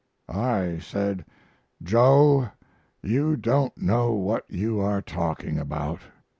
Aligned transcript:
I 0.29 0.79
said 0.79 1.25
'Joe, 1.83 2.49
you 3.03 3.37
don't 3.37 3.77
know 3.77 4.13
what 4.13 4.49
you 4.49 4.79
are 4.79 4.99
talking 4.99 5.59
about. 5.59 5.99